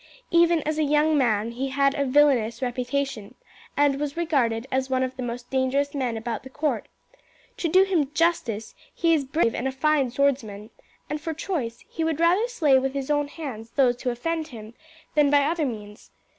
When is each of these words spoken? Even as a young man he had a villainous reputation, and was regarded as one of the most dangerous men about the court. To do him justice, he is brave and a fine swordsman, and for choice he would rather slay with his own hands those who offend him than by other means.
Even 0.31 0.63
as 0.63 0.79
a 0.79 0.83
young 0.83 1.15
man 1.15 1.51
he 1.51 1.67
had 1.67 1.93
a 1.93 2.05
villainous 2.07 2.59
reputation, 2.63 3.35
and 3.77 3.99
was 3.99 4.17
regarded 4.17 4.65
as 4.71 4.89
one 4.89 5.03
of 5.03 5.15
the 5.15 5.21
most 5.21 5.51
dangerous 5.51 5.93
men 5.93 6.17
about 6.17 6.41
the 6.41 6.49
court. 6.49 6.87
To 7.57 7.67
do 7.67 7.83
him 7.83 8.09
justice, 8.15 8.73
he 8.95 9.13
is 9.13 9.23
brave 9.23 9.53
and 9.53 9.67
a 9.67 9.71
fine 9.71 10.09
swordsman, 10.09 10.71
and 11.07 11.21
for 11.21 11.35
choice 11.35 11.85
he 11.87 12.03
would 12.03 12.19
rather 12.19 12.47
slay 12.47 12.79
with 12.79 12.93
his 12.95 13.11
own 13.11 13.27
hands 13.27 13.69
those 13.75 14.01
who 14.01 14.09
offend 14.09 14.47
him 14.47 14.73
than 15.13 15.29
by 15.29 15.43
other 15.43 15.67
means. 15.67 16.09